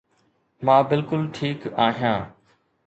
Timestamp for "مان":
0.65-0.79